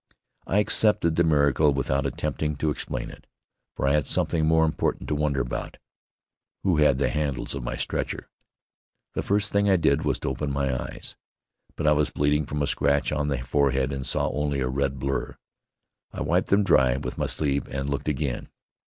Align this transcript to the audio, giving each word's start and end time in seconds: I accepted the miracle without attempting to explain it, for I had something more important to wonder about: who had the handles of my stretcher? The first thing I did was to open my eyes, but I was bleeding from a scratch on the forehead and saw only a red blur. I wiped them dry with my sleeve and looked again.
I 0.47 0.57
accepted 0.57 1.13
the 1.15 1.23
miracle 1.23 1.75
without 1.75 2.07
attempting 2.07 2.55
to 2.55 2.71
explain 2.71 3.11
it, 3.11 3.27
for 3.75 3.87
I 3.87 3.93
had 3.93 4.07
something 4.07 4.47
more 4.47 4.65
important 4.65 5.07
to 5.09 5.15
wonder 5.15 5.41
about: 5.41 5.77
who 6.63 6.77
had 6.77 6.97
the 6.97 7.07
handles 7.11 7.53
of 7.53 7.61
my 7.61 7.75
stretcher? 7.77 8.27
The 9.13 9.21
first 9.21 9.51
thing 9.51 9.69
I 9.69 9.75
did 9.75 10.03
was 10.03 10.17
to 10.21 10.29
open 10.29 10.51
my 10.51 10.73
eyes, 10.75 11.15
but 11.75 11.85
I 11.85 11.91
was 11.91 12.09
bleeding 12.09 12.47
from 12.47 12.63
a 12.63 12.67
scratch 12.67 13.11
on 13.11 13.27
the 13.27 13.37
forehead 13.37 13.93
and 13.93 14.03
saw 14.03 14.31
only 14.31 14.59
a 14.59 14.67
red 14.67 14.97
blur. 14.97 15.35
I 16.11 16.21
wiped 16.21 16.47
them 16.49 16.63
dry 16.63 16.97
with 16.97 17.19
my 17.19 17.27
sleeve 17.27 17.67
and 17.67 17.87
looked 17.87 18.09
again. 18.09 18.49